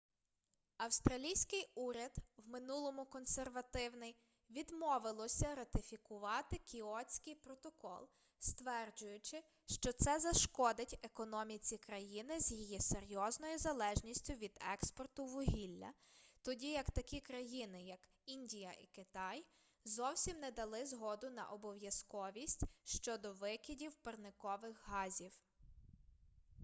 австралійський 0.77 1.69
уряд 1.75 2.15
в 2.37 2.47
минулому 2.49 3.05
консервативний 3.05 4.15
відмовилося 4.49 5.55
ратифікувати 5.55 6.57
кіотський 6.57 7.35
протокол 7.35 8.09
стверджуючи 8.39 9.43
що 9.65 9.91
це 9.93 10.19
зашкодить 10.19 10.99
економіці 11.03 11.77
країни 11.77 12.39
з 12.39 12.51
її 12.51 12.79
серйозною 12.79 13.57
залежністю 13.57 14.33
від 14.33 14.57
експорту 14.73 15.25
вугілля 15.25 15.93
тоді 16.41 16.67
як 16.67 16.91
такі 16.91 17.19
країни 17.21 17.83
як 17.83 18.09
індія 18.25 18.71
і 18.71 18.85
китай 18.85 19.45
зовсім 19.85 20.39
не 20.39 20.51
дали 20.51 20.85
згоду 20.85 21.29
на 21.29 21.45
обов'язковість 21.45 22.63
щодо 22.83 23.33
викидів 23.33 23.93
парникових 23.95 24.81
газів 24.87 25.31